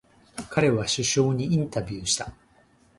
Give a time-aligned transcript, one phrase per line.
[0.49, 2.33] 彼は首相にインタビューした。